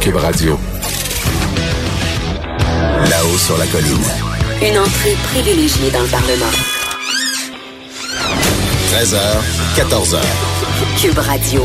Cube 0.00 0.16
Radio. 0.16 0.58
Là-haut 3.08 3.38
sur 3.38 3.56
la 3.58 3.66
colline. 3.66 4.04
Une 4.62 4.78
entrée 4.78 5.16
privilégiée 5.24 5.90
dans 5.90 6.02
le 6.02 6.08
Parlement. 6.08 6.46
13h, 8.92 9.18
14h. 9.76 10.18
Cube 11.00 11.18
Radio. 11.18 11.62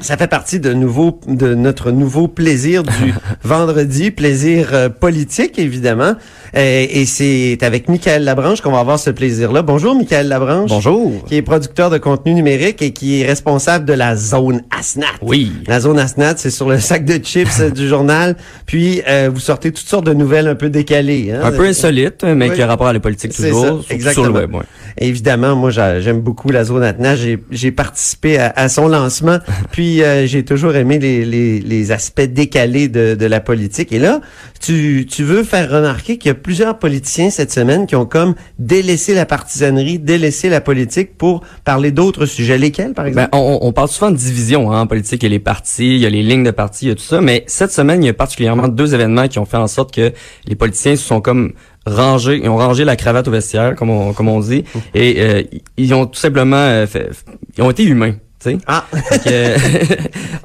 Ça 0.00 0.16
fait 0.16 0.26
partie 0.26 0.58
de 0.58 0.72
nouveau 0.72 1.20
de 1.28 1.54
notre 1.54 1.92
nouveau 1.92 2.26
plaisir 2.26 2.82
du 2.82 3.14
vendredi, 3.44 4.10
plaisir 4.10 4.70
euh, 4.72 4.88
politique 4.88 5.56
évidemment. 5.56 6.14
Euh, 6.56 6.86
et 6.90 7.04
c'est 7.06 7.58
avec 7.62 7.88
Michael 7.88 8.24
Labranche 8.24 8.60
qu'on 8.60 8.72
va 8.72 8.80
avoir 8.80 8.98
ce 8.98 9.10
plaisir-là. 9.10 9.62
Bonjour 9.62 9.94
Michael 9.94 10.26
Labranche. 10.26 10.68
Bonjour. 10.68 11.24
Qui 11.26 11.36
est 11.36 11.42
producteur 11.42 11.90
de 11.90 11.98
contenu 11.98 12.34
numérique 12.34 12.82
et 12.82 12.90
qui 12.92 13.20
est 13.20 13.26
responsable 13.26 13.84
de 13.84 13.92
la 13.92 14.16
zone 14.16 14.62
ASNAT. 14.76 15.06
Oui. 15.22 15.52
La 15.68 15.78
zone 15.78 16.00
ASNAT, 16.00 16.34
c'est 16.38 16.50
sur 16.50 16.68
le 16.68 16.80
sac 16.80 17.04
de 17.04 17.24
chips 17.24 17.60
euh, 17.60 17.70
du 17.70 17.86
journal. 17.86 18.34
Puis 18.66 19.00
euh, 19.08 19.30
vous 19.32 19.40
sortez 19.40 19.70
toutes 19.70 19.86
sortes 19.86 20.06
de 20.06 20.12
nouvelles 20.14 20.48
un 20.48 20.56
peu 20.56 20.70
décalées. 20.70 21.30
Hein? 21.32 21.40
Un 21.44 21.52
peu 21.52 21.66
insolite, 21.66 22.24
mais 22.24 22.50
Oui. 22.50 22.56
qui 22.56 22.62
a 22.62 22.66
rapport 22.66 22.88
à 22.88 22.92
la 22.92 23.00
politique 23.00 23.32
toujours, 23.32 23.84
ça, 23.86 23.94
exactement. 23.94 24.24
sur 24.24 24.32
le 24.32 24.40
web. 24.40 24.54
ouais. 24.56 24.62
Évidemment, 24.98 25.56
moi 25.56 25.70
j'a- 25.70 26.00
j'aime 26.00 26.20
beaucoup 26.20 26.50
la 26.50 26.64
zone 26.64 26.82
ASNAT. 26.82 27.16
J'ai 27.50 27.70
participé 27.72 28.38
à, 28.38 28.52
à 28.54 28.68
son 28.68 28.88
lancement. 28.88 29.38
Puis 29.72 30.02
euh, 30.02 30.26
j'ai 30.26 30.44
toujours 30.44 30.74
aimé 30.76 30.98
les, 30.98 31.24
les, 31.24 31.60
les 31.60 31.92
aspects 31.92 32.20
décalés 32.22 32.88
de, 32.88 33.14
de 33.14 33.26
la 33.26 33.40
politique. 33.40 33.92
Et 33.92 33.98
là, 33.98 34.20
tu, 34.60 35.06
tu 35.10 35.24
veux 35.24 35.44
faire 35.44 35.70
remarquer 35.70 36.16
qu'il 36.18 36.28
y 36.28 36.32
a 36.32 36.34
plusieurs 36.34 36.78
politiciens 36.78 37.30
cette 37.30 37.52
semaine 37.52 37.86
qui 37.86 37.96
ont 37.96 38.06
comme 38.06 38.34
délaissé 38.58 39.14
la 39.14 39.26
partisanerie, 39.26 39.98
délaissé 39.98 40.48
la 40.48 40.60
politique 40.60 41.16
pour 41.18 41.42
parler 41.64 41.90
d'autres 41.90 42.26
sujets. 42.26 42.58
Lesquels, 42.58 42.92
par 42.94 43.04
Ben, 43.04 43.08
exemple? 43.10 43.28
on, 43.32 43.58
on 43.62 43.72
parle 43.72 43.88
souvent 43.88 44.10
de 44.10 44.16
division 44.16 44.70
hein, 44.72 44.80
en 44.82 44.86
politique. 44.86 45.22
Il 45.22 45.26
y 45.26 45.28
a 45.28 45.30
les 45.30 45.38
partis, 45.38 45.96
il 45.96 46.00
y 46.00 46.06
a 46.06 46.10
les 46.10 46.22
lignes 46.22 46.44
de 46.44 46.50
partis, 46.50 46.86
il 46.86 46.88
y 46.88 46.92
a 46.92 46.94
tout 46.94 47.02
ça. 47.02 47.20
Mais 47.20 47.44
cette 47.46 47.72
semaine, 47.72 48.02
il 48.02 48.06
y 48.06 48.10
a 48.10 48.14
particulièrement 48.14 48.68
deux 48.68 48.94
événements 48.94 49.28
qui 49.28 49.38
ont 49.38 49.44
fait 49.44 49.56
en 49.56 49.66
sorte 49.66 49.92
que 49.94 50.12
les 50.46 50.54
politiciens 50.54 50.96
se 50.96 51.04
sont 51.04 51.20
comme 51.20 51.52
rangés, 51.86 52.40
ils 52.42 52.48
ont 52.48 52.56
rangé 52.56 52.84
la 52.84 52.96
cravate 52.96 53.28
au 53.28 53.30
vestiaire, 53.30 53.74
comme 53.74 53.90
on, 53.90 54.12
comme 54.12 54.28
on 54.28 54.40
dit, 54.40 54.64
et 54.94 55.16
euh, 55.18 55.42
ils 55.76 55.94
ont 55.94 56.06
tout 56.06 56.18
simplement 56.18 56.56
euh, 56.56 56.86
fait, 56.86 57.10
ils 57.56 57.62
ont 57.62 57.70
été 57.70 57.84
humains. 57.84 58.14
Tu 58.44 58.50
sais. 58.50 58.58
ah, 58.66 58.84
que, 59.24 59.56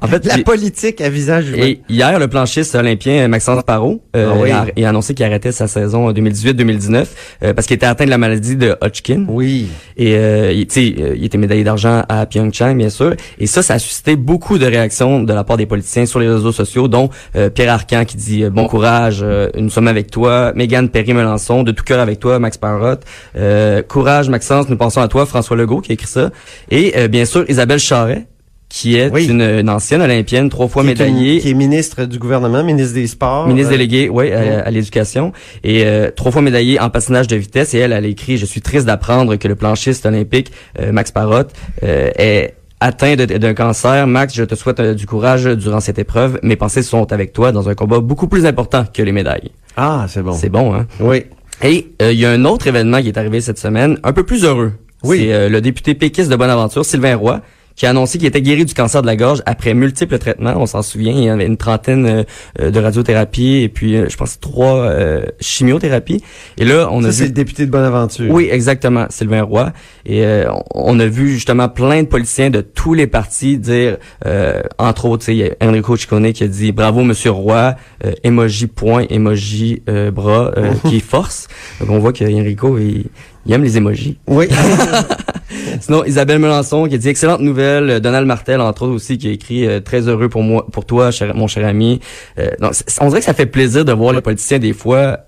en 0.00 0.06
fait, 0.08 0.24
la 0.26 0.38
politique 0.38 1.00
à 1.00 1.08
visage 1.10 1.48
humain. 1.48 1.66
Et 1.66 1.80
hier, 1.88 2.18
le 2.18 2.28
planchiste 2.28 2.74
olympien 2.74 3.28
Maxence 3.28 3.62
Parot 3.64 4.00
euh, 4.16 4.30
Ah 4.32 4.38
oui. 4.74 4.82
a, 4.82 4.86
a 4.86 4.88
annoncé 4.88 5.14
qu'il 5.14 5.24
arrêtait 5.24 5.52
sa 5.52 5.66
saison 5.68 6.10
2018-2019 6.12 7.04
euh, 7.42 7.54
parce 7.54 7.66
qu'il 7.66 7.76
était 7.76 7.86
atteint 7.86 8.04
de 8.04 8.10
la 8.10 8.18
maladie 8.18 8.56
de 8.56 8.76
Hodgkin. 8.80 9.24
Oui. 9.28 9.68
Et 9.96 10.14
euh, 10.16 10.52
il, 10.52 10.66
tu 10.66 10.74
sais, 10.74 10.94
euh, 11.02 11.14
il 11.16 11.24
était 11.24 11.38
médaillé 11.38 11.64
d'argent 11.64 12.02
à 12.08 12.26
Pyeongchang, 12.26 12.74
bien 12.76 12.90
sûr. 12.90 13.14
Et 13.38 13.46
ça, 13.46 13.62
ça 13.62 13.74
a 13.74 13.78
suscité 13.78 14.16
beaucoup 14.16 14.58
de 14.58 14.66
réactions 14.66 15.22
de 15.22 15.32
la 15.32 15.44
part 15.44 15.56
des 15.56 15.66
politiciens 15.66 16.06
sur 16.06 16.20
les 16.20 16.28
réseaux 16.28 16.52
sociaux, 16.52 16.88
dont 16.88 17.10
euh, 17.36 17.50
Pierre 17.50 17.72
Arcan 17.72 18.04
qui 18.04 18.16
dit 18.16 18.44
euh, 18.44 18.50
bon 18.50 18.66
courage, 18.66 19.20
euh, 19.22 19.48
nous 19.56 19.70
sommes 19.70 19.88
avec 19.88 20.10
toi. 20.10 20.52
Mégane 20.54 20.88
Perry-Melançon, 20.88 21.62
de 21.62 21.72
tout 21.72 21.84
cœur 21.84 22.00
avec 22.00 22.18
toi, 22.20 22.38
Max 22.38 22.56
Parrot. 22.56 22.96
Euh, 23.36 23.82
courage, 23.82 24.28
Maxence, 24.28 24.68
nous 24.68 24.76
pensons 24.76 25.00
à 25.00 25.08
toi, 25.08 25.26
François 25.26 25.56
Legault 25.56 25.80
qui 25.80 25.92
a 25.92 25.94
écrit 25.94 26.06
ça. 26.06 26.30
Et 26.70 26.94
euh, 26.96 27.08
bien 27.08 27.24
sûr, 27.24 27.44
Isabelle 27.48 27.78
Charret 27.90 28.26
qui 28.68 28.96
est 28.96 29.10
Oui. 29.12 29.26
une, 29.26 29.40
une 29.42 29.68
ancienne 29.68 30.00
olympienne, 30.00 30.48
trois 30.48 30.68
fois 30.68 30.84
Qui 30.84 30.90
est 30.90 30.92
une- 30.92 30.98
médaillée. 31.14 31.40
qui 31.40 31.50
est 31.50 31.54
ministre 31.54 32.04
du 32.04 32.20
gouvernement, 32.20 32.62
ministre 32.62 32.94
des 32.94 33.08
Sports. 33.08 33.48
Ministre 33.48 33.70
Euh, 33.72 33.76
délégué, 33.76 34.08
oui, 34.08 34.30
à, 34.32 34.60
à 34.60 34.70
l'éducation. 34.70 35.32
Et 35.64 35.84
euh, 35.84 36.12
trois 36.14 36.30
fois 36.30 36.40
médaillée 36.40 36.78
en 36.78 36.88
patinage 36.88 37.26
de 37.26 37.34
vitesse. 37.34 37.74
Et 37.74 37.78
elle, 37.78 37.92
elle 37.92 38.04
a 38.04 38.06
écrit 38.08 38.36
«Je 38.38 38.46
suis 38.46 38.60
triste 38.60 38.86
d'apprendre 38.86 39.34
que 39.34 39.48
le 39.48 39.56
planchiste 39.56 40.06
olympique, 40.06 40.52
euh, 40.78 40.92
Max 40.92 41.10
Parrot, 41.10 41.48
euh, 41.82 42.10
est 42.16 42.54
atteint 42.78 43.16
d'un 43.16 43.54
cancer. 43.54 44.06
Max, 44.06 44.34
je 44.36 44.44
te 44.44 44.54
souhaite 44.54 44.78
euh, 44.78 44.94
du 44.94 45.04
courage 45.04 45.46
durant 45.46 45.80
cette 45.80 45.98
épreuve. 45.98 46.38
Mes 46.44 46.54
pensées 46.54 46.84
sont 46.84 47.12
avec 47.12 47.32
toi 47.32 47.50
dans 47.50 47.68
un 47.68 47.74
combat 47.74 47.98
beaucoup 47.98 48.28
plus 48.28 48.46
important 48.46 48.84
que 48.84 49.02
les 49.02 49.10
médailles. 49.12 49.50
Ah, 49.76 50.06
c'est 50.08 50.22
bon. 50.22 50.32
C'est 50.34 50.48
bon, 50.48 50.72
hein? 50.74 50.86
Oui. 51.00 51.24
Et 51.64 51.88
euh, 52.00 52.12
il 52.12 52.20
y 52.20 52.24
a 52.24 52.30
un 52.30 52.44
autre 52.44 52.68
événement 52.68 53.00
qui 53.02 53.08
est 53.08 53.18
arrivé 53.18 53.40
cette 53.40 53.58
semaine, 53.58 53.98
un 54.04 54.12
peu 54.12 54.22
plus 54.22 54.44
heureux. 54.44 54.74
Oui. 55.02 55.18
C'est 55.22 55.32
euh, 55.32 55.48
le 55.48 55.60
député 55.60 55.94
péquiste 55.96 56.30
de 56.30 56.36
Bonaventure, 56.36 56.84
Sylvain 56.84 57.16
Roy, 57.16 57.40
qui 57.80 57.86
a 57.86 57.90
annoncé 57.90 58.18
qu'il 58.18 58.28
était 58.28 58.42
guéri 58.42 58.66
du 58.66 58.74
cancer 58.74 59.00
de 59.00 59.06
la 59.06 59.16
gorge 59.16 59.40
après 59.46 59.72
multiples 59.72 60.18
traitements. 60.18 60.52
On 60.54 60.66
s'en 60.66 60.82
souvient, 60.82 61.14
il 61.14 61.24
y 61.24 61.30
avait 61.30 61.46
une 61.46 61.56
trentaine 61.56 62.26
euh, 62.60 62.70
de 62.70 62.78
radiothérapie 62.78 63.62
et 63.62 63.70
puis, 63.70 63.96
euh, 63.96 64.06
je 64.10 64.18
pense, 64.18 64.38
trois 64.38 64.80
euh, 64.80 65.24
chimiothérapies. 65.40 66.22
Et 66.58 66.66
là, 66.66 66.90
on 66.92 67.02
a 67.04 67.06
Ça, 67.06 67.12
c'est 67.12 67.22
vu... 67.22 67.28
le 67.28 67.34
député 67.34 67.64
de 67.64 67.70
Bonaventure. 67.70 68.30
Oui, 68.30 68.50
exactement, 68.52 69.06
Sylvain 69.08 69.44
Roy. 69.44 69.72
Et 70.04 70.26
euh, 70.26 70.50
on 70.74 71.00
a 71.00 71.06
vu 71.06 71.30
justement 71.30 71.70
plein 71.70 72.02
de 72.02 72.06
politiciens 72.08 72.50
de 72.50 72.60
tous 72.60 72.92
les 72.92 73.06
partis 73.06 73.56
dire, 73.56 73.96
euh, 74.26 74.60
entre 74.76 75.06
autres, 75.06 75.30
il 75.30 75.36
y 75.36 75.44
a 75.44 75.54
Enrico 75.62 75.96
Ciccone 75.96 76.34
qui 76.34 76.44
a 76.44 76.48
dit 76.48 76.72
bravo 76.72 77.02
Monsieur 77.02 77.30
Roy, 77.30 77.76
euh, 78.04 78.12
emoji 78.22 78.66
point, 78.66 79.06
emoji 79.08 79.82
euh, 79.88 80.10
bras, 80.10 80.52
euh, 80.58 80.74
qui 80.90 81.00
force. 81.00 81.48
Donc 81.80 81.88
on 81.88 81.98
voit 81.98 82.12
que 82.12 82.24
Enrico 82.24 82.76
il, 82.76 83.06
il 83.46 83.52
aime 83.52 83.62
les 83.64 83.76
emojis. 83.76 84.18
Oui. 84.26 84.46
Sinon 85.80 86.04
Isabelle 86.04 86.38
Melançon 86.38 86.86
qui 86.86 86.94
a 86.94 86.98
dit 86.98 87.08
excellente 87.08 87.40
nouvelle, 87.40 87.90
Euh, 87.90 88.00
Donald 88.00 88.26
Martel 88.26 88.60
entre 88.60 88.82
autres 88.82 88.94
aussi 88.94 89.18
qui 89.18 89.28
a 89.28 89.30
écrit 89.32 89.66
euh, 89.66 89.80
très 89.80 90.08
heureux 90.08 90.28
pour 90.28 90.42
moi, 90.42 90.66
pour 90.72 90.84
toi, 90.84 91.10
cher- 91.10 91.34
mon 91.34 91.46
cher 91.46 91.66
ami. 91.66 92.00
Euh, 92.38 92.50
donc, 92.60 92.72
on 93.00 93.08
dirait 93.08 93.20
que 93.20 93.24
ça 93.26 93.34
fait 93.34 93.46
plaisir 93.46 93.84
de 93.84 93.92
voir 93.92 94.12
les 94.12 94.20
politiciens 94.20 94.58
des 94.58 94.72
fois 94.72 95.20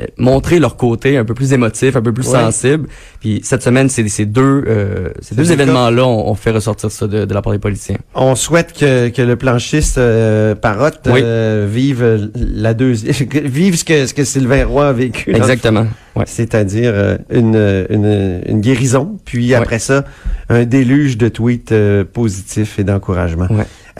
euh, 0.00 0.04
montrer 0.18 0.58
leur 0.58 0.76
côté 0.76 1.16
un 1.16 1.24
peu 1.24 1.34
plus 1.34 1.52
émotif, 1.52 1.94
un 1.96 2.02
peu 2.02 2.12
plus 2.12 2.26
Ouais. 2.28 2.40
sensible. 2.40 2.88
Puis 3.20 3.40
cette 3.44 3.62
semaine, 3.62 3.88
c'est 3.88 4.06
ces 4.08 4.26
deux, 4.26 4.64
euh, 4.66 5.10
ces 5.20 5.34
deux 5.36 5.52
événements-là, 5.52 6.04
on, 6.04 6.28
on 6.30 6.34
fait 6.34 6.50
ressortir 6.50 6.90
ça 6.90 7.06
de, 7.06 7.24
de 7.24 7.34
la 7.34 7.42
part 7.42 7.52
des 7.52 7.58
politiciens. 7.60 7.96
On 8.14 8.34
souhaite 8.34 8.72
que, 8.72 9.08
que 9.10 9.22
le 9.22 9.36
planchiste 9.36 9.98
euh, 9.98 10.54
Parotte 10.56 11.00
Oui. 11.06 11.20
euh, 11.22 11.68
vive 11.70 12.30
la 12.34 12.74
deuxième, 12.74 13.14
vive 13.44 13.76
ce 13.76 13.84
que, 13.84 14.06
ce 14.06 14.14
que 14.14 14.24
Sylvain 14.24 14.66
Roy 14.66 14.88
a 14.88 14.92
vécu. 14.92 15.34
Exactement. 15.34 15.86
Ouais. 16.16 16.24
C'est-à-dire 16.26 16.92
euh, 16.94 17.16
une, 17.30 17.56
une, 17.90 18.40
une 18.46 18.60
guérison, 18.60 19.16
puis 19.24 19.50
Ouais. 19.50 19.54
après 19.54 19.78
ça, 19.78 20.04
un 20.48 20.64
déluge 20.64 21.18
de 21.18 21.28
tweets 21.28 21.74
positifs 22.12 22.78
et 22.78 22.84
d'encouragement. 22.84 23.46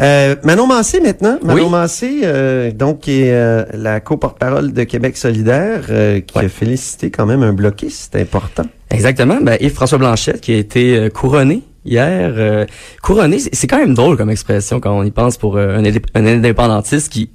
Euh, 0.01 0.35
Manon 0.43 0.67
Mancé 0.67 1.01
maintenant. 1.01 1.39
Manon 1.43 1.65
Oui. 1.65 1.71
Mancé, 1.71 2.21
euh, 2.25 2.73
donc, 2.73 3.01
qui 3.01 3.23
est 3.23 3.33
euh, 3.33 3.65
la 3.75 4.01
co-porte-parole 4.01 4.73
de 4.73 4.83
Québec 4.85 5.17
solidaire, 5.17 5.83
euh, 5.91 6.21
qui 6.21 6.37
Ouais. 6.39 6.47
a 6.47 6.49
félicité 6.49 7.11
quand 7.11 7.27
même 7.27 7.43
un 7.43 7.53
bloquiste 7.53 8.17
important. 8.17 8.65
Exactement. 8.91 9.39
Ben, 9.41 9.57
Yves-François 9.61 9.99
Blanchette 9.99 10.41
qui 10.41 10.53
a 10.53 10.57
été 10.57 10.97
euh, 10.97 11.09
couronné 11.11 11.63
hier. 11.85 12.33
euh, 12.37 12.65
couronné, 13.03 13.39
c'est 13.39 13.67
quand 13.67 13.79
même 13.79 13.95
drôle 13.95 14.17
comme 14.17 14.31
expression 14.31 14.81
quand 14.81 14.97
on 14.99 15.05
y 15.05 15.11
pense 15.11 15.37
pour 15.37 15.59
un, 15.59 15.83
indép- 15.83 16.07
un 16.15 16.27
indépendantiste 16.27 17.13
qui 17.13 17.31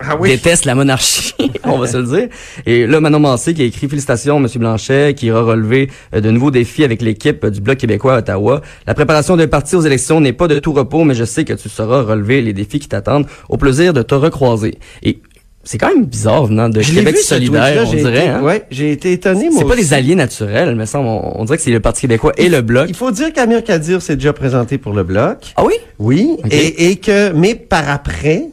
Ah 0.00 0.16
déteste 0.22 0.64
la 0.64 0.74
monarchie, 0.74 1.34
on 1.64 1.78
va 1.78 1.86
se 1.86 1.96
le 1.98 2.02
dire. 2.04 2.28
Et 2.66 2.86
là, 2.86 3.00
Manon 3.00 3.20
Mancé 3.20 3.54
qui 3.54 3.62
a 3.62 3.64
écrit 3.64 3.88
Félicitations, 3.88 4.40
Monsieur 4.40 4.58
Blanchet, 4.58 5.14
qui 5.14 5.26
ira 5.26 5.42
relever 5.42 5.88
euh, 6.14 6.20
de 6.20 6.30
nouveaux 6.30 6.50
défis 6.50 6.84
avec 6.84 7.00
l'équipe 7.00 7.44
euh, 7.44 7.50
du 7.50 7.60
Bloc 7.60 7.78
québécois 7.78 8.14
à 8.16 8.18
Ottawa. 8.18 8.60
La 8.86 8.94
préparation 8.94 9.36
d'un 9.36 9.46
parti 9.46 9.76
aux 9.76 9.82
élections 9.82 10.20
n'est 10.20 10.32
pas 10.32 10.48
de 10.48 10.58
tout 10.58 10.72
repos, 10.72 11.04
mais 11.04 11.14
je 11.14 11.24
sais 11.24 11.44
que 11.44 11.52
tu 11.52 11.68
sauras 11.68 12.02
relever 12.02 12.42
les 12.42 12.52
défis 12.52 12.80
qui 12.80 12.88
t'attendent. 12.88 13.26
Au 13.48 13.56
plaisir 13.56 13.92
de 13.92 14.02
te 14.02 14.14
recroiser. 14.14 14.74
Et 15.02 15.20
c'est 15.62 15.78
quand 15.78 15.88
même 15.94 16.04
bizarre 16.04 16.44
venant 16.46 16.68
de 16.68 16.80
Je 16.82 16.92
Québec 16.92 17.14
vu, 17.16 17.22
solidaire, 17.22 17.84
on 17.86 17.90
dirait. 17.90 18.18
été- 18.18 18.28
hein? 18.28 18.42
Ouais, 18.42 18.64
j'ai 18.70 18.90
été 18.92 19.12
étonné, 19.12 19.48
C'est 19.56 19.64
pas 19.66 19.76
des 19.76 19.94
alliés 19.94 20.14
naturels, 20.16 20.74
me 20.74 20.84
semble. 20.86 21.06
On, 21.08 21.40
on 21.40 21.44
dirait 21.44 21.56
que 21.56 21.62
c'est 21.62 21.70
le 21.70 21.80
Parti 21.80 22.02
québécois 22.02 22.32
et 22.36 22.48
le 22.48 22.60
Bloc. 22.62 22.86
Il 22.88 22.94
faut 22.96 23.10
dire 23.10 23.32
qu'Amir 23.32 23.62
Kadir 23.64 24.02
s'est 24.02 24.16
déjà 24.16 24.32
présenté 24.34 24.76
pour 24.76 24.92
le 24.92 25.04
bloc. 25.04 25.52
Ah 25.56 25.64
oui? 25.64 25.74
Oui, 25.98 26.36
et 26.50 26.96
que, 26.96 27.32
mais 27.32 27.54
par 27.54 27.88
après, 27.88 28.48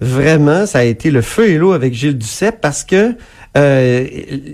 vraiment, 0.00 0.66
ça 0.66 0.78
a 0.80 0.84
été 0.84 1.10
le 1.10 1.22
feu 1.22 1.48
et 1.50 1.58
l'eau 1.58 1.72
avec 1.72 1.94
Gilles 1.94 2.16
Duceppe 2.18 2.60
parce 2.60 2.84
que 2.84 3.14
euh, 3.56 4.04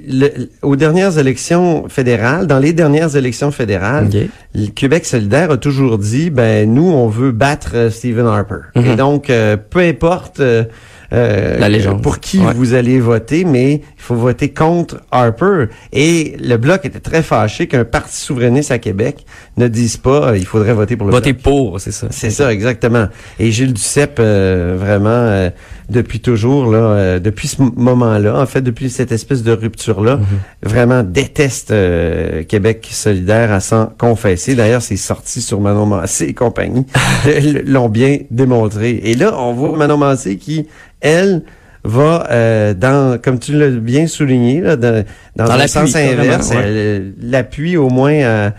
le- 0.08 0.48
aux 0.62 0.76
dernières 0.76 1.18
élections 1.18 1.88
fédérales, 1.88 2.46
dans 2.46 2.58
les 2.60 2.72
dernières 2.72 3.16
élections 3.16 3.50
fédérales, 3.50 4.08
le 4.54 4.66
Québec 4.68 5.04
solidaire 5.04 5.50
a 5.50 5.56
toujours 5.56 5.98
dit, 5.98 6.30
ben 6.30 6.72
nous, 6.72 6.90
on 6.90 7.08
veut 7.08 7.32
battre 7.32 7.72
euh, 7.74 7.90
Stephen 7.90 8.26
Harper. 8.26 8.60
Mhm. 8.76 8.86
Et 8.86 8.96
donc, 8.96 9.28
euh, 9.30 9.56
peu 9.56 9.80
importe 9.80 10.40
euh, 10.40 10.64
euh, 11.12 11.58
La 11.58 11.68
légende. 11.68 12.02
pour 12.02 12.18
qui 12.20 12.38
Ouais. 12.38 12.52
vous 12.54 12.74
allez 12.74 12.98
voter, 13.00 13.44
mais 13.44 13.74
il 13.74 13.82
faut 13.98 14.14
voter 14.14 14.50
contre 14.52 15.00
Harper. 15.10 15.66
Et 15.92 16.36
le 16.40 16.56
Bloc 16.56 16.84
était 16.84 17.00
très 17.00 17.22
fâché 17.22 17.66
qu'un 17.66 17.84
parti 17.84 18.16
souverainiste 18.16 18.70
à 18.70 18.78
Québec 18.78 19.24
ne 19.56 19.68
dise 19.68 19.96
pas, 19.96 20.28
euh, 20.30 20.38
il 20.38 20.46
faudrait 20.46 20.72
voter 20.74 20.96
pour 20.96 21.06
le 21.06 21.12
Voter 21.12 21.32
Bloc. 21.32 21.42
pour, 21.42 21.80
c'est 21.80 21.92
ça. 21.92 22.08
C'est 22.10 22.30
ça, 22.30 22.52
exactement. 22.52 23.06
Et 23.38 23.50
Gilles 23.50 23.72
Duceppe, 23.74 24.16
euh, 24.18 24.76
vraiment, 24.78 25.08
euh, 25.10 25.50
depuis 25.90 26.20
toujours, 26.20 26.70
là, 26.70 26.78
euh, 26.78 27.18
depuis 27.18 27.48
ce 27.48 27.62
moment-là, 27.62 28.40
en 28.40 28.46
fait, 28.46 28.62
depuis 28.62 28.90
cette 28.90 29.12
espèce 29.12 29.42
de 29.42 29.52
rupture-là, 29.52 30.18
vraiment 30.62 31.02
déteste 31.02 31.70
euh, 31.70 32.42
Québec 32.44 32.88
solidaire 32.90 33.52
à 33.52 33.60
s'en 33.60 33.86
confesser. 33.98 34.54
D'ailleurs, 34.54 34.82
c'est 34.82 34.96
sorti 34.96 35.42
sur 35.42 35.60
Manon 35.60 35.86
Massé 35.86 36.26
et 36.26 36.34
compagnie, 36.34 36.86
l'ont 37.66 37.88
bien 37.88 38.18
démontré. 38.30 39.00
Et 39.04 39.14
là, 39.14 39.38
on 39.38 39.52
voit 39.52 39.76
Manon 39.76 39.98
Massé 39.98 40.36
qui, 40.36 40.66
elle, 41.00 41.42
va 41.84 42.26
euh, 42.30 42.72
dans, 42.72 43.20
comme 43.20 43.38
tu 43.38 43.52
l'as 43.52 43.68
bien 43.68 44.06
souligné, 44.06 44.62
là, 44.62 44.76
dans, 44.76 45.04
dans, 45.36 45.44
Dans 45.44 45.56
l'appui, 45.56 45.68
sens 45.68 45.96
inverse, 45.96 46.50
ouais. 46.50 46.56
elle, 46.56 47.14
l'appui 47.20 47.76
au 47.76 47.90
moins 47.90 48.24
à 48.24 48.54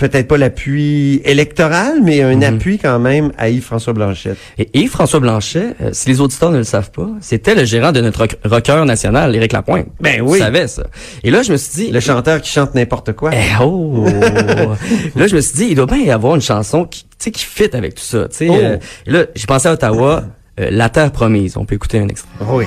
peut-être 0.00 0.26
pas 0.26 0.38
l'appui 0.38 1.20
électoral, 1.24 2.00
mais 2.02 2.22
un 2.22 2.34
Mhm. 2.36 2.42
appui 2.42 2.78
quand 2.78 2.98
même 2.98 3.30
à 3.38 3.50
Yves-François 3.50 3.92
Blanchette. 3.92 4.38
Et 4.58 4.68
Yves-François 4.74 5.20
Blanchet, 5.20 5.74
euh, 5.82 5.90
si 5.92 6.08
les 6.08 6.20
auditeurs 6.20 6.50
ne 6.50 6.58
le 6.58 6.64
savent 6.64 6.90
pas, 6.90 7.08
c'était 7.20 7.54
le 7.54 7.64
gérant 7.64 7.92
de 7.92 8.00
notre 8.00 8.20
rock- 8.20 8.38
rocker 8.44 8.84
national, 8.86 9.36
Éric 9.36 9.52
Lapointe. 9.52 9.86
Ben 10.00 10.20
oui. 10.22 10.38
Vous 10.38 10.44
savez 10.44 10.66
ça. 10.66 10.84
Et 11.22 11.30
là, 11.30 11.42
je 11.42 11.52
me 11.52 11.56
suis 11.56 11.86
dit... 11.86 11.90
Le 11.92 12.00
chanteur 12.00 12.40
qui 12.40 12.50
chante 12.50 12.74
n'importe 12.74 13.12
quoi. 13.12 13.30
Eh 13.34 13.62
oh! 13.62 14.04
là, 15.16 15.26
je 15.26 15.36
me 15.36 15.40
suis 15.40 15.54
dit, 15.54 15.66
il 15.70 15.74
doit 15.76 15.86
bien 15.86 15.98
y 15.98 16.10
avoir 16.10 16.34
une 16.34 16.40
chanson 16.42 16.84
qui, 16.84 17.02
tu 17.04 17.08
sais, 17.18 17.30
qui 17.30 17.44
fit 17.44 17.68
avec 17.74 17.94
tout 17.94 18.02
ça. 18.02 18.26
Tu 18.28 18.36
sais, 18.36 18.48
Oh. 18.50 18.54
euh, 18.54 18.76
et 19.06 19.10
là, 19.10 19.24
j'ai 19.34 19.46
pensé 19.46 19.68
à 19.68 19.72
Ottawa, 19.72 20.24
euh, 20.58 20.68
La 20.70 20.88
Terre 20.88 21.12
Promise. 21.12 21.56
On 21.56 21.64
peut 21.64 21.74
écouter 21.76 21.98
un 21.98 22.08
extrait. 22.08 22.28
Oui. 22.48 22.64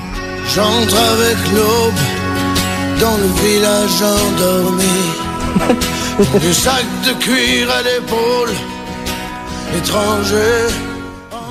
J'entre 0.56 0.96
avec 0.98 1.38
l'aube 1.56 3.00
dans 3.02 3.18
le 3.18 3.28
village 3.42 4.02
endormi. 4.02 4.84
Des 6.40 6.54
sacs 6.54 6.86
de 7.06 7.14
cuir 7.24 7.70
à 7.70 7.82
l'épaule, 7.82 8.50
étranger. 9.78 10.74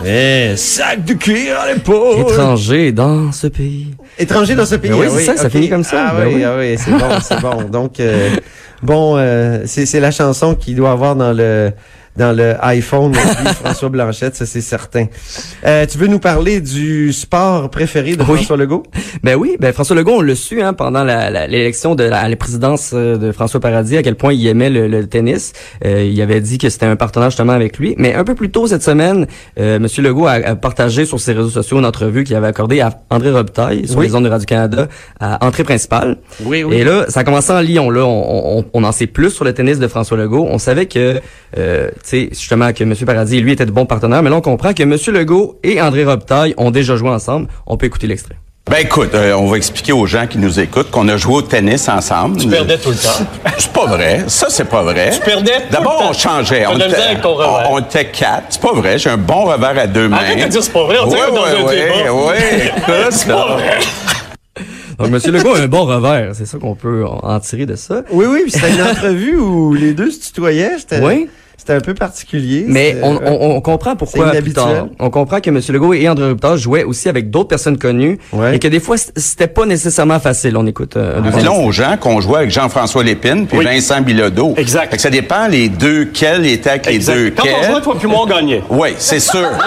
Eh, 0.05 0.57
sac 0.57 1.05
de 1.05 1.15
cuir 1.15 1.59
à 1.61 1.73
l'épaule. 1.73 2.21
Étranger 2.21 2.93
dans 2.93 3.31
ce 3.33 3.47
pays. 3.47 3.95
Étranger 4.19 4.55
dans 4.55 4.67
ce 4.67 4.75
pays. 4.77 4.91
Ben 4.91 4.99
oui, 4.99 5.07
ah 5.09 5.15
c'est 5.17 5.25
ça, 5.25 5.37
ça 5.37 5.51
finit 5.51 5.69
comme 5.69 5.85
ça. 5.85 6.09
Ah 6.11 6.15
Ben 6.19 6.27
oui, 6.29 6.35
oui. 6.37 6.45
ah 6.45 6.57
oui, 6.59 6.77
c'est 6.77 6.91
bon, 6.91 7.21
c'est 7.23 7.41
bon. 7.41 7.63
Donc, 7.71 8.01
euh, 8.01 8.31
bon, 8.83 9.17
euh, 9.17 9.63
c'est 9.67 9.87
c'est 9.87 10.01
la 10.01 10.11
chanson 10.11 10.55
qu'il 10.55 10.75
doit 10.77 10.91
avoir 10.91 11.15
dans 11.15 11.33
le 11.33 11.71
dans 12.17 12.37
le 12.37 12.55
iPhone 12.65 13.13
de 13.13 13.17
François 13.63 13.89
Blanchette, 13.89 14.37
ça 14.37 14.47
c'est 14.47 14.61
certain. 14.61 15.07
Euh, 15.67 15.87
tu 15.87 15.99
veux 15.99 16.07
nous 16.09 16.19
parler 16.19 16.61
du 16.61 17.13
sport 17.13 17.71
préféré 17.71 18.17
de 18.17 18.23
Oui. 18.23 18.37
François 18.37 18.57
Legault? 18.57 18.83
Ben 19.23 19.35
oui, 19.37 19.57
ben 19.61 19.73
François 19.73 19.97
Legault, 19.97 20.17
on 20.17 20.21
l'a 20.21 20.35
su 20.35 20.61
hein, 20.63 20.73
pendant 20.75 21.05
l'élection 21.05 21.95
de 21.95 22.05
la, 22.05 22.35
présidence 22.37 22.91
euh, 22.95 23.17
de 23.17 23.33
François 23.33 23.61
Paradis, 23.61 23.97
à 23.97 24.03
quel 24.03 24.17
point 24.17 24.33
il 24.33 24.47
aimait 24.47 24.71
le, 24.71 24.89
le 24.89 25.07
tennis. 25.07 25.53
Euh, 25.85 26.03
il 26.05 26.21
avait 26.21 26.41
dit 26.41 26.59
que 26.59 26.69
c'était 26.69 26.87
un 26.87 26.97
partenaire 26.97 27.31
justement 27.31 27.53
avec 27.53 27.79
lui. 27.79 27.95
Mais 27.99 28.15
un 28.15 28.25
peu 28.25 28.35
plus 28.35 28.51
tôt 28.51 28.67
cette 28.67 28.83
semaine, 28.83 29.27
euh, 29.59 29.79
Monsieur 29.79 30.03
Legault 30.03 30.27
a, 30.27 30.33
a 30.33 30.55
partagé 30.57 31.05
sur 31.07 31.21
ses 31.21 31.33
réseaux 31.33 31.51
sociaux 31.51 31.79
une 31.79 31.87
entrevue 31.87 32.25
qu'il 32.25 32.37
avait 32.37 32.47
accordée 32.49 32.81
à 32.81 32.91
André 33.11 33.31
Robitaille 33.31 33.87
sur 33.89 33.99
Oui. 33.99 34.07
les 34.07 34.15
ondes 34.15 34.25
de 34.25 34.29
Radio-Canada 34.29 34.89
à 35.21 35.45
entrée 35.45 35.65
principale. 35.65 36.19
Oui, 36.45 36.65
Et 36.73 36.85
là, 36.85 37.07
ça 37.09 37.21
a 37.21 37.25
commencé 37.25 37.53
en 37.53 37.61
Lyon. 37.61 37.91
Là, 37.91 38.05
on, 38.05 38.59
on, 38.59 38.65
on 38.73 38.85
en 38.85 38.93
sait 38.93 39.07
plus 39.07 39.31
sur 39.31 39.45
le 39.45 39.53
tennis 39.55 39.79
de 39.79 39.87
François 39.89 40.17
Legault. 40.17 40.47
On 40.51 40.59
savait 40.59 40.87
que, 40.87 41.21
euh, 41.59 41.89
sais, 42.09 42.29
justement, 42.31 42.73
que 42.73 42.83
M. 42.85 42.95
Paradis, 43.07 43.41
lui, 43.41 43.53
était 43.53 43.67
de 43.67 43.71
bons 43.71 43.87
partenaires. 43.87 44.23
Mais 44.23 44.31
là, 44.31 44.37
on 44.37 44.41
comprend 44.41 44.73
que 44.73 44.83
M. 44.83 44.97
Legault 45.09 45.59
et 45.63 45.81
André 45.81 46.05
Robitaille 46.05 46.55
ont 46.57 46.71
déjà 46.71 46.97
joué 46.97 47.11
ensemble. 47.11 47.49
On 47.67 47.77
peut 47.77 47.87
écouter 47.87 48.07
l'extrait. 48.07 48.37
Ben 48.71 48.77
écoute, 48.79 49.11
euh, 49.15 49.33
on 49.35 49.49
va 49.49 49.57
expliquer 49.57 49.91
aux 49.93 50.07
gens 50.07 50.29
qui 50.29 50.39
nous 50.39 50.61
écoutent 50.61 50.89
qu'on 50.93 51.09
a 51.09 51.17
joué 51.17 51.35
au 51.35 51.43
tennis 51.43 51.89
ensemble. 51.89 52.37
Tu 52.39 52.47
perdais 52.47 52.79
tout 52.79 52.91
le 52.91 52.95
temps. 52.95 53.27
C'est 53.59 53.73
pas 53.73 53.87
vrai. 53.87 54.23
Ça, 54.29 54.47
c'est 54.51 54.67
pas 54.69 54.85
vrai. 54.85 55.11
Tu 55.13 55.21
perdais 55.21 55.63
tout 55.63 55.73
D'abord, 55.73 55.95
le 55.99 56.05
temps. 56.05 56.11
on 56.11 56.13
changeait. 56.13 56.65
On 56.69 57.79
était 57.81 58.05
quatre. 58.13 58.45
C'est 58.51 58.63
pas 58.63 58.73
vrai. 58.73 58.99
J'ai 58.99 59.11
un 59.11 59.17
bon 59.17 59.47
revers 59.47 59.77
à 59.79 59.87
deux 59.89 60.09
mains. 60.09 60.19
Arrête 60.19 60.45
de 60.45 60.49
dire 60.53 60.63
c'est 60.63 60.73
pas 60.73 60.85
vrai. 60.85 60.97
On 61.03 61.09
dirait 61.09 61.23
Oui, 61.29 61.37
qu'on 61.37 61.47
est 61.47 61.61
dans 61.61 61.69
oui, 61.69 61.75
un 61.75 61.99
débat. 61.99 62.13
oui, 62.15 63.05
C'est 63.11 63.27
pas 63.27 63.33
là. 63.49 63.55
vrai. 63.57 63.79
Donc, 64.99 65.09
M. 65.09 65.33
Legault 65.35 65.55
a 65.55 65.59
un 65.59 65.67
bon 65.67 65.85
revers. 65.85 66.31
C'est 66.35 66.47
ça 66.47 66.59
qu'on 66.59 66.77
peut 66.77 67.05
en 67.05 67.41
tirer 67.41 67.67
de 67.67 67.75
ça. 67.75 68.03
Oui, 68.13 68.27
oui, 68.29 68.43
puis 68.45 68.53
c'était 68.53 68.71
une 68.71 68.83
entrevue 68.83 69.37
où 69.39 69.75
les 69.75 69.93
deux 69.93 70.11
se 70.13 70.21
tutoyaient. 70.21 70.77
Oui. 71.03 71.29
C'était 71.63 71.75
un 71.75 71.81
peu 71.81 71.95
particulier. 71.95 72.65
Mais 72.67 72.89
C'était- 72.95 73.05
on, 73.05 73.21
on, 73.25 73.51
on 73.57 73.61
comprend 73.61 73.95
pourquoi 73.95 74.33
tard. 74.53 74.89
On 74.99 75.11
comprend 75.11 75.39
que 75.41 75.49
M. 75.49 75.61
Legault 75.69 75.95
et 75.95 76.09
André 76.09 76.27
Robitaille 76.27 76.59
jouaient 76.59 76.83
aussi 76.83 77.09
avec 77.09 77.31
d'autres 77.31 77.51
personnes 77.51 77.79
connues 77.79 78.19
Ouais. 78.33 78.57
et 78.57 78.59
que 78.59 78.67
des 78.67 78.81
fois, 78.81 78.97
c'était 78.97 79.47
pas 79.47 79.65
nécessairement 79.65 80.19
facile. 80.19 80.57
On 80.57 80.67
écoute 80.67 80.97
euh, 80.97 81.21
deuxième 81.21 81.39
Disons 81.41 81.65
aux 81.65 81.71
gens 81.71 81.97
qu'on 82.01 82.21
jouait 82.21 82.39
avec 82.39 82.51
Jean-François 82.51 83.05
Lépine 83.05 83.47
puis 83.47 83.59
Oui. 83.59 83.65
Vincent 83.65 84.01
Bilodeau. 84.01 84.55
Exact. 84.57 84.91
Fait 84.91 84.97
que 84.97 85.03
ça 85.03 85.11
dépend 85.11 85.47
les 85.47 85.69
deux 85.69 86.07
quels 86.07 86.47
étaient 86.47 86.71
avec 86.71 86.87
les 86.87 86.97
Exact. 86.97 87.15
deux 87.15 87.31
Quand 87.31 87.45
on 87.45 87.61
quels. 87.61 87.71
jouait, 87.71 87.81
toi 87.81 87.95
puis 87.97 88.09
moi, 88.09 88.21
on 88.23 88.27
gagnait. 88.27 88.63
Oui, 88.69 88.89
c'est 88.99 89.21
sûr. 89.21 89.47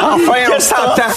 Ah, 0.00 0.14
enfin, 0.14 0.32
on 0.54 0.60
s'entend. 0.60 1.10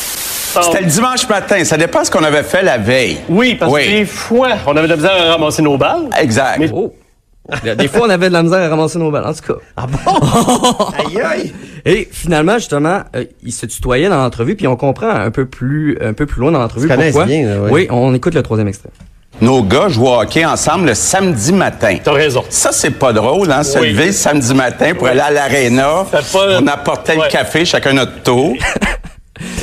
C'était 0.64 0.82
le 0.84 0.88
dimanche 0.90 1.28
matin. 1.28 1.64
Ça 1.66 1.76
dépend 1.78 2.04
ce 2.06 2.10
qu'on 2.12 2.24
avait 2.24 2.44
fait 2.44 2.64
la 2.64 2.78
veille. 2.78 3.18
Oui, 3.30 3.56
parce 3.56 3.74
que 3.74 3.86
des 4.00 4.06
fois, 4.06 4.50
on 4.66 4.72
avait 4.78 4.84
de 4.88 4.92
la 4.92 4.96
misère 4.96 5.12
à 5.12 5.32
ramasser 5.34 5.62
nos 5.62 5.78
balles. 5.78 6.10
Exact. 6.20 6.58
Mais- 6.60 6.70
Oh. 6.74 6.94
Des 7.78 7.88
fois, 7.88 8.02
on 8.06 8.10
avait 8.10 8.28
de 8.30 8.34
la 8.34 8.44
misère 8.44 8.60
à 8.60 8.68
ramasser 8.70 9.00
nos 9.00 9.12
balles, 9.12 9.26
en 9.26 9.34
tout 9.34 9.54
cas. 9.54 9.60
Ah 9.76 9.86
bon? 9.88 10.86
aïe, 10.98 11.22
aïe! 11.22 11.54
Et 11.86 12.08
finalement, 12.12 12.54
justement, 12.60 13.02
euh, 13.16 13.26
ils 13.44 13.52
se 13.52 13.66
tutoyaient 13.66 14.10
dans 14.10 14.18
l'entrevue, 14.18 14.56
puis 14.56 14.68
on 14.68 14.76
comprend 14.76 15.10
un 15.10 15.32
peu 15.32 15.46
plus, 15.46 15.98
un 16.02 16.14
peu 16.14 16.26
plus 16.28 16.40
loin 16.40 16.52
dans 16.52 16.60
l'entrevue 16.60 16.88
pourquoi. 16.88 17.26
bien, 17.26 17.48
là, 17.48 17.60
ouais. 17.62 17.72
Oui, 17.72 17.88
on 17.90 18.14
écoute 18.14 18.36
le 18.36 18.44
troisième 18.44 18.68
extrait. 18.68 18.90
Nos 19.42 19.64
gars 19.64 19.90
jouent 19.90 20.06
au 20.08 20.22
hockey 20.22 20.46
ensemble 20.46 20.86
le 20.86 20.94
samedi 20.94 21.52
matin. 21.52 21.98
T'as 22.04 22.12
raison. 22.12 22.44
Ça, 22.50 22.72
c'est 22.72 22.92
pas 22.92 23.12
drôle, 23.12 23.52
hein, 23.52 23.64
se 23.64 23.80
lever 23.80 24.08
le 24.08 24.12
samedi 24.12 24.54
matin 24.54 24.94
pour 24.94 25.08
aller 25.08 25.20
à 25.20 25.32
l'aréna. 25.32 26.06
On 26.36 26.68
apportait 26.68 27.18
Ouais. 27.18 27.26
le 27.26 27.32
café, 27.32 27.66
chacun 27.66 27.94
notre 27.94 28.22
tour. 28.22 28.54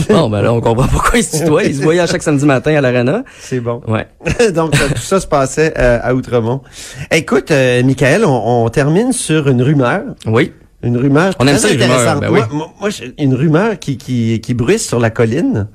Bon, 0.09 0.29
ben 0.31 0.43
là, 0.43 0.53
on 0.53 0.61
comprend 0.61 0.87
pourquoi 0.87 1.19
ils 1.19 1.25
se 1.25 1.39
tutoient. 1.39 1.65
Ils 1.65 1.77
se 1.77 1.83
voyaient 1.83 2.01
à 2.01 2.07
chaque 2.07 2.23
samedi 2.23 2.45
matin 2.47 2.75
à 2.77 2.81
l'arena. 2.81 3.25
C'est 3.41 3.61
bon. 3.61 3.81
Ouais. 3.87 4.07
Donc, 4.55 4.75
euh, 4.75 4.89
tout 4.95 5.01
ça 5.03 5.21
se 5.21 5.27
passait 5.27 5.75
euh, 5.79 5.99
à 6.03 6.15
Outremont. 6.15 6.63
Écoute, 7.11 7.51
euh, 7.51 7.83
Michael, 7.83 8.25
on, 8.25 8.65
on 8.65 8.69
termine 8.69 9.13
sur 9.13 9.49
une 9.49 9.63
rumeur. 9.63 10.03
Oui. 10.27 10.53
Une 10.83 10.97
rumeur 10.97 11.35
On 11.41 11.47
aime 11.47 11.57
très 11.57 11.69
ça, 11.69 11.75
les 11.75 11.83
rumeurs, 11.83 11.99
intéressante. 11.99 12.21
ben 12.21 12.31
moi, 12.31 12.49
oui. 12.53 12.59
moi- 12.81 12.91
une 13.19 13.35
rumeur 13.35 13.79
qui, 13.79 13.97
qui, 13.99 14.41
qui 14.41 14.55
bruisse 14.55 14.87
sur 14.87 15.01
la 15.01 15.11
colline. 15.11 15.67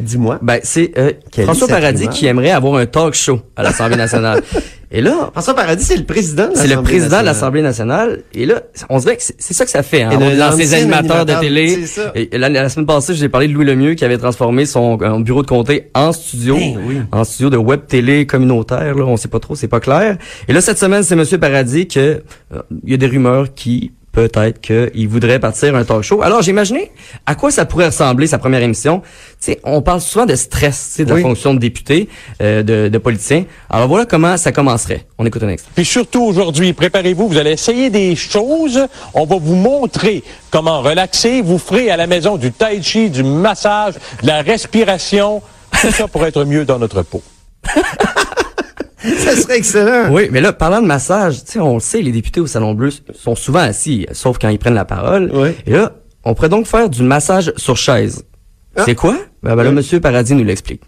Dis-moi. 0.00 0.38
Ben, 0.40 0.58
c'est 0.62 0.92
euh, 0.98 1.12
François 1.44 1.68
Paradis 1.68 2.08
qui 2.08 2.26
aimerait 2.26 2.50
avoir 2.50 2.76
un 2.76 2.86
talk 2.86 3.14
show 3.14 3.40
à 3.56 3.62
l'Assemblée 3.62 3.96
nationale. 3.96 4.40
Et 4.94 5.00
là, 5.00 5.30
François 5.32 5.54
Paradis, 5.54 5.84
c'est 5.84 5.96
le 5.96 6.04
président 6.04 6.48
de 6.50 6.54
c'est 6.54 6.64
le 6.64 6.68
l'Assemblée 6.70 6.82
président 6.90 7.20
de 7.20 7.24
nationale. 7.24 7.24
l'Assemblée 7.24 7.62
nationale. 7.62 8.22
Et 8.34 8.44
là, 8.44 8.60
on 8.90 8.98
dirait 8.98 9.16
que 9.16 9.22
c'est 9.22 9.54
ça 9.54 9.64
que 9.64 9.70
ça 9.70 9.82
fait. 9.82 10.02
Hein, 10.02 10.10
Et 10.10 10.16
les 10.18 10.36
l'ancien 10.36 10.72
animateurs 10.78 11.24
de 11.24 11.32
télé. 11.40 11.84
Et 12.14 12.36
la, 12.36 12.50
la 12.50 12.68
semaine 12.68 12.84
passée, 12.86 13.14
j'ai 13.14 13.30
parlé 13.30 13.48
de 13.48 13.54
Louis 13.54 13.64
Lemieux 13.64 13.94
qui 13.94 14.04
avait 14.04 14.18
transformé 14.18 14.66
son 14.66 14.98
euh, 15.00 15.18
bureau 15.20 15.40
de 15.42 15.46
comté 15.46 15.88
en 15.94 16.12
studio, 16.12 16.56
Eh 16.60 16.76
oui. 16.86 16.96
en 17.10 17.24
studio 17.24 17.48
de 17.48 17.56
web 17.56 17.80
télé 17.88 18.26
communautaire. 18.26 18.94
Là, 18.94 19.04
on 19.06 19.16
sait 19.16 19.28
pas 19.28 19.40
trop, 19.40 19.54
c'est 19.56 19.66
pas 19.68 19.80
clair. 19.80 20.18
Et 20.46 20.52
là, 20.52 20.60
cette 20.60 20.78
semaine, 20.78 21.02
c'est 21.02 21.16
Monsieur 21.16 21.38
Paradis 21.38 21.88
que 21.88 22.00
euh, 22.54 22.62
il 22.84 22.90
y 22.90 22.94
a 22.94 22.98
des 22.98 23.06
rumeurs 23.06 23.54
qui 23.54 23.92
peut-être 24.12 24.60
qu'il 24.60 25.08
voudrait 25.08 25.38
partir 25.38 25.74
un 25.74 25.84
talk 25.84 26.02
show. 26.02 26.22
Alors, 26.22 26.42
j'ai 26.42 26.50
imaginé 26.50 26.92
à 27.26 27.34
quoi 27.34 27.50
ça 27.50 27.64
pourrait 27.64 27.86
ressembler 27.86 28.26
sa 28.26 28.38
première 28.38 28.62
émission. 28.62 29.00
Tu 29.00 29.52
sais, 29.52 29.60
on 29.64 29.82
parle 29.82 30.00
souvent 30.00 30.26
de 30.26 30.34
stress, 30.36 30.88
tu 30.90 30.96
sais, 30.96 31.04
de 31.04 31.12
Oui. 31.12 31.22
la 31.22 31.28
fonction 31.28 31.54
de 31.54 31.58
député, 31.58 32.08
euh, 32.42 32.62
de, 32.62 32.88
de 32.88 32.98
politicien. 32.98 33.44
Alors 33.70 33.88
voilà 33.88 34.04
comment 34.06 34.36
ça 34.36 34.52
commencerait. 34.52 35.06
On 35.18 35.26
écoute 35.26 35.42
un 35.42 35.48
extrait. 35.48 35.72
Puis 35.74 35.84
surtout 35.84 36.22
aujourd'hui, 36.22 36.72
préparez-vous, 36.74 37.28
vous 37.28 37.38
allez 37.38 37.52
essayer 37.52 37.90
des 37.90 38.14
choses. 38.14 38.86
On 39.14 39.24
va 39.24 39.36
vous 39.40 39.54
montrer 39.56 40.22
comment 40.50 40.82
relaxer. 40.82 41.40
Vous 41.42 41.58
ferez 41.58 41.90
à 41.90 41.96
la 41.96 42.06
maison 42.06 42.36
du 42.36 42.52
tai 42.52 42.82
chi, 42.82 43.08
du 43.10 43.24
massage, 43.24 43.94
de 44.22 44.26
la 44.26 44.42
respiration. 44.42 45.42
Tout 45.80 45.90
ça 45.90 46.06
pour 46.06 46.24
être 46.26 46.44
mieux 46.44 46.64
dans 46.64 46.78
notre 46.78 47.02
peau. 47.02 47.22
Ça 49.18 49.36
serait 49.36 49.58
excellent. 49.58 50.10
Oui, 50.10 50.28
mais 50.30 50.40
là, 50.40 50.52
parlant 50.52 50.80
de 50.80 50.86
massage, 50.86 51.44
tu 51.44 51.52
sais, 51.52 51.60
on 51.60 51.74
le 51.74 51.80
sait, 51.80 52.02
les 52.02 52.12
députés 52.12 52.40
au 52.40 52.46
Salon 52.46 52.74
Bleu 52.74 52.90
sont 53.14 53.34
souvent 53.34 53.60
assis, 53.60 54.06
sauf 54.12 54.38
quand 54.40 54.48
ils 54.48 54.58
prennent 54.58 54.74
la 54.74 54.84
parole. 54.84 55.30
Oui. 55.32 55.50
Et 55.66 55.72
là, 55.72 55.92
on 56.24 56.34
pourrait 56.34 56.48
donc 56.48 56.66
faire 56.66 56.88
du 56.88 57.02
massage 57.02 57.52
sur 57.56 57.76
chaise. 57.76 58.24
C'est 58.84 58.94
quoi? 58.94 59.16
Ben, 59.42 59.54
ben 59.54 59.64
là, 59.64 59.72
Monsieur 59.72 60.00
Paradis 60.00 60.34
nous 60.34 60.44
l'explique. 60.44 60.82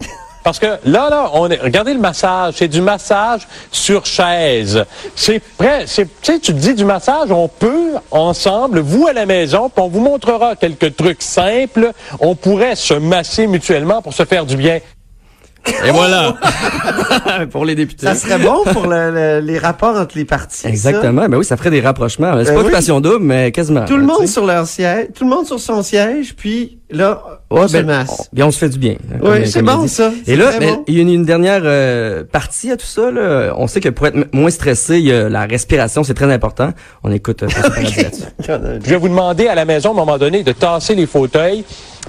Parce 0.44 0.58
que 0.58 0.66
là, 0.84 1.08
là, 1.08 1.30
on 1.32 1.50
est, 1.50 1.58
regardez 1.60 1.94
le 1.94 2.00
massage, 2.00 2.54
c'est 2.58 2.68
du 2.68 2.82
massage 2.82 3.48
sur 3.72 4.04
chaise. 4.04 4.84
C'est 5.16 5.40
prêt, 5.56 5.84
c'est, 5.86 6.04
tu 6.04 6.32
sais, 6.34 6.38
tu 6.38 6.52
te 6.52 6.58
dis 6.58 6.74
du 6.74 6.84
massage, 6.84 7.30
on 7.30 7.48
peut 7.48 7.94
ensemble, 8.10 8.80
vous 8.80 9.06
à 9.06 9.14
la 9.14 9.24
maison, 9.24 9.70
puis 9.70 9.82
on 9.82 9.88
vous 9.88 10.00
montrera 10.00 10.54
quelques 10.54 10.96
trucs 10.96 11.22
simples. 11.22 11.92
On 12.20 12.34
pourrait 12.34 12.76
se 12.76 12.92
masser 12.92 13.46
mutuellement 13.46 14.02
pour 14.02 14.12
se 14.12 14.26
faire 14.26 14.44
du 14.44 14.56
bien. 14.56 14.80
Et 15.86 15.90
voilà! 15.90 16.34
Pour 17.50 17.64
les 17.64 17.74
députés. 17.74 18.06
Ça 18.06 18.14
serait 18.14 18.38
bon 18.38 18.62
pour 18.72 18.86
le- 18.86 19.10
le- 19.10 19.40
les 19.40 19.58
rapports 19.58 19.96
entre 19.96 20.16
les 20.16 20.24
partis. 20.24 20.58
ça? 20.60 20.68
Exactement. 20.68 21.26
Ben 21.28 21.36
oui, 21.38 21.44
ça 21.44 21.56
ferait 21.56 21.70
des 21.70 21.80
rapprochements. 21.80 22.32
C'est 22.38 22.50
Ben 22.50 22.54
pas 22.54 22.60
oui. 22.60 22.66
une 22.66 22.72
passion 22.72 23.00
double, 23.00 23.24
mais 23.24 23.50
quasiment. 23.52 23.84
Tout 23.84 23.96
le 23.96 24.04
monde 24.04 24.26
sur 24.26 24.44
leur 24.46 24.66
siège, 24.66 25.08
tout 25.14 25.24
le 25.24 25.30
monde 25.30 25.46
sur 25.46 25.58
son 25.58 25.82
siège, 25.82 26.34
puis 26.36 26.78
là, 26.90 27.22
on 27.50 27.66
se 27.66 27.72
ben, 27.74 27.86
masse. 27.86 28.10
on- 28.32 28.36
bien, 28.36 28.46
on 28.46 28.50
se 28.50 28.58
fait 28.58 28.68
du 28.68 28.78
bien. 28.78 28.96
hein, 29.12 29.18
Oui, 29.22 29.46
c'est 29.48 29.62
bon, 29.62 29.86
ça. 29.88 30.10
Et 30.26 30.36
là, 30.36 30.50
ben, 30.58 30.74
bon. 30.74 30.84
il 30.86 30.94
y 30.96 30.98
a 30.98 31.02
une, 31.02 31.08
une 31.10 31.24
dernière 31.24 31.62
euh, 31.64 32.24
partie 32.30 32.70
à 32.70 32.76
tout 32.76 32.86
ça. 32.86 33.10
Là. 33.10 33.54
On 33.56 33.66
sait 33.66 33.80
que 33.80 33.88
pour 33.88 34.06
être 34.06 34.16
moins 34.34 34.50
stressé, 34.50 34.98
il 34.98 35.06
y 35.06 35.12
a 35.12 35.28
la 35.28 35.46
respiration, 35.46 36.04
c'est 36.04 36.14
très 36.14 36.32
important. 36.32 36.70
On 37.02 37.10
écoute 37.12 37.42
euh. 37.42 37.48
Je 38.46 38.90
vais 38.90 38.96
vous 38.96 39.08
demander 39.08 39.48
à 39.48 39.54
la 39.54 39.64
maison, 39.64 39.90
à 39.90 39.92
un 39.92 39.96
moment 39.96 40.18
donné, 40.18 40.42
de 40.42 40.52
tasser 40.52 40.94
les 40.94 41.06
fauteuils, 41.06 41.64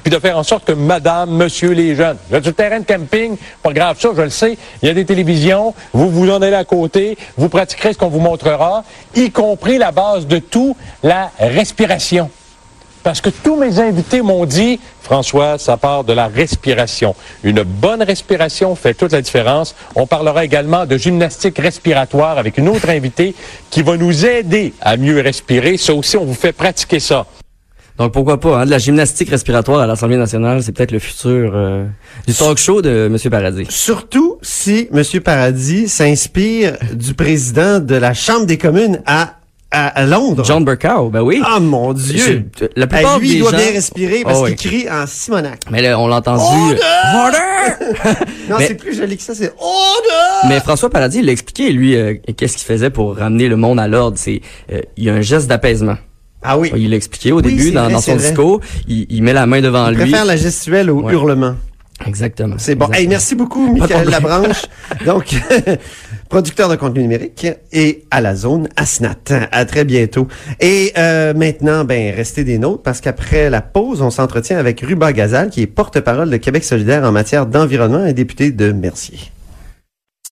puis 0.06 0.14
de 0.14 0.20
faire 0.20 0.38
en 0.38 0.44
sorte 0.44 0.66
que 0.66 0.72
madame, 0.72 1.32
monsieur, 1.32 1.72
les 1.72 1.96
jeunes, 1.96 2.18
vous 2.30 2.36
êtes 2.36 2.44
sur 2.44 2.54
terrain 2.54 2.80
de 2.80 2.86
camping, 2.86 3.38
pas 3.64 3.74
grave 3.74 4.00
ça, 4.00 4.10
je 4.16 4.22
le 4.22 4.30
sais, 4.30 4.56
il 4.84 4.88
y 4.88 4.92
a 4.92 4.94
des 4.94 5.04
télévisions, 5.04 5.74
vous 5.94 6.12
vous 6.12 6.30
en 6.30 6.44
allez 6.44 6.56
à 6.56 6.64
côté, 6.64 7.18
vous 7.38 7.50
pratiquerez 7.50 7.94
ce 7.94 7.98
qu'on 7.98 8.10
vous 8.10 8.20
montrera, 8.20 8.84
y 9.16 9.32
compris 9.32 9.80
la 9.80 9.92
base 9.92 10.28
de 10.28 10.38
tout, 10.38 10.78
la 11.02 11.32
respiration. 11.40 12.30
Parce 13.02 13.20
que 13.20 13.32
tous 13.32 13.56
mes 13.56 13.80
invités 13.80 14.22
m'ont 14.22 14.46
dit, 14.46 14.80
François, 15.02 15.58
ça 15.58 15.76
part 15.76 16.04
de 16.04 16.14
la 16.14 16.28
respiration. 16.28 17.16
Une 17.44 17.64
bonne 17.64 18.04
respiration 18.04 18.76
fait 18.76 18.94
toute 18.94 19.12
la 19.12 19.24
différence. 19.24 19.74
On 19.96 20.06
parlera 20.06 20.46
également 20.46 20.86
de 20.86 20.98
gymnastique 20.98 21.58
respiratoire 21.58 22.38
avec 22.38 22.60
une 22.60 22.70
autre 22.70 22.92
invitée 22.92 23.34
qui 23.72 23.82
va 23.82 23.98
nous 23.98 24.24
aider 24.24 24.76
à 24.82 24.98
mieux 24.98 25.20
respirer. 25.20 25.78
Ça 25.78 25.96
aussi, 25.96 26.16
on 26.16 26.26
vous 26.26 26.36
fait 26.36 26.54
pratiquer 26.54 27.00
ça. 27.00 27.26
Donc 27.98 28.12
pourquoi 28.12 28.40
pas, 28.40 28.60
hein, 28.62 28.66
de 28.66 28.72
la 28.72 28.78
gymnastique 28.78 29.30
respiratoire 29.30 29.80
à 29.80 29.88
l'Assemblée 29.88 30.18
nationale, 30.18 30.62
c'est 30.62 30.74
peut-être 30.74 30.92
le 30.92 31.00
futur 31.00 31.52
euh, 31.56 31.86
du 32.28 32.34
talk 32.34 32.58
show 32.58 32.82
de 32.82 33.10
M. 33.10 33.18
Paradis. 33.32 33.66
Surtout 33.70 34.38
si 34.42 34.90
M. 34.94 35.02
Paradis 35.22 35.88
s'inspire 35.88 36.78
du 36.94 37.14
président 37.14 37.80
de 37.80 37.96
la 37.96 38.14
Chambre 38.14 38.46
des 38.48 38.58
communes 38.58 39.02
à, 39.06 39.36
à, 39.72 40.06
Londres. 40.06 40.44
John 40.46 40.66
Burkow, 40.66 41.10
ben 41.10 41.22
oui. 41.22 41.42
Ah 41.46 41.60
mon 41.62 41.94
Dieu! 41.94 42.46
Je- 42.60 42.66
la 42.76 42.88
plupart 42.88 43.18
lui, 43.20 43.30
des 43.30 43.34
il 43.36 43.40
doit 43.40 43.52
gens- 43.52 43.58
bien 43.58 43.72
respirer 43.72 44.22
parce 44.24 44.40
Oh, 44.42 44.44
oui. 44.46 44.56
qu'il 44.56 44.70
crie 44.72 44.90
en 44.92 45.08
Simonac. 45.08 45.60
Mais 45.72 45.82
là, 45.82 45.98
on 45.98 46.08
l'a 46.08 46.18
entendu. 46.18 46.44
Non, 48.50 48.58
Mais- 48.60 48.68
c'est 48.68 48.76
plus 48.76 48.96
joli 48.96 49.18
que 49.18 49.24
ça, 49.24 49.34
c'est 49.34 49.54
Order! 49.58 50.48
Mais 50.50 50.60
François 50.60 50.90
Paradis, 50.90 51.20
il 51.20 51.26
l'a 51.26 51.32
expliqué, 51.32 51.72
lui, 51.72 51.96
euh, 51.96 52.14
qu'est-ce 52.38 52.58
qu'il 52.58 52.66
faisait 52.68 52.90
pour 52.92 53.18
ramener 53.18 53.48
le 53.48 53.56
monde 53.56 53.80
à 53.80 53.88
l'ordre? 53.88 54.18
C'est, 54.20 54.42
euh, 54.72 54.82
il 54.98 55.06
y 55.06 55.10
a 55.10 55.14
un 55.14 55.22
geste 55.22 55.48
d'apaisement. 55.48 55.96
Ah 56.46 56.58
oui. 56.58 56.72
Il 56.76 56.90
l'a 56.90 56.96
expliqué 56.98 57.32
au 57.32 57.38
Oui, 57.38 57.44
début 57.44 57.72
dans, 57.72 57.84
vrai, 57.86 57.94
dans 57.94 58.02
son 58.02 58.16
discours. 58.16 58.62
Il, 58.88 59.06
il 59.10 59.24
met 59.24 59.34
la 59.34 59.46
main 59.46 59.62
devant 59.62 59.88
Il 59.90 59.96
lui. 59.96 60.02
préfère 60.02 60.26
la 60.26 60.36
gestuelle 60.38 60.90
au 60.92 61.02
Ouais. 61.04 61.14
hurlement. 61.14 61.56
Exactement. 62.06 62.56
C'est 62.58 62.76
bon. 62.76 62.88
Exactement. 62.88 63.02
Hey, 63.02 63.08
merci 63.08 63.36
beaucoup, 63.36 63.72
Michael. 63.72 64.10
Labranche. 64.10 64.64
Donc, 65.06 65.34
producteur 66.30 66.68
de 66.68 66.76
contenu 66.76 67.02
numérique 67.04 67.48
et 67.72 68.04
à 68.12 68.20
la 68.20 68.36
zone 68.36 68.68
Asnat. 68.76 69.16
À 69.52 69.64
très 69.64 69.86
bientôt. 69.86 70.28
Et 70.60 70.92
euh, 70.98 71.34
maintenant, 71.34 71.86
ben, 71.86 72.14
restez 72.14 72.44
des 72.44 72.58
nôtres 72.58 72.84
parce 72.84 73.00
qu'après 73.00 73.50
la 73.50 73.62
pause, 73.62 74.02
on 74.02 74.10
s'entretient 74.12 74.58
avec 74.58 74.82
Ruba 74.82 75.14
Gazal, 75.14 75.50
qui 75.50 75.62
est 75.62 75.68
porte-parole 75.68 76.30
de 76.30 76.38
Québec 76.38 76.66
solidaire 76.66 77.04
en 77.06 77.14
matière 77.14 77.46
d'environnement 77.46 78.06
et 78.06 78.14
député 78.14 78.52
de 78.52 78.74
Mercier. 78.74 79.20